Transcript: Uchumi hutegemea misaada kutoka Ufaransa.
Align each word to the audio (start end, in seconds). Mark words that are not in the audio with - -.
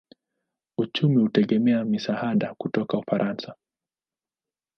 Uchumi 0.77 1.21
hutegemea 1.21 1.83
misaada 1.85 2.55
kutoka 2.57 2.97
Ufaransa. 2.97 3.55